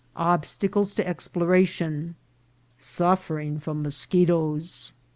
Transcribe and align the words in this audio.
—Ob 0.31 0.45
stacles 0.47 0.95
to 0.95 1.07
Exploration.— 1.07 2.15
Suffering 2.79 3.59
from 3.59 3.83
Moschetoes. 3.83 4.93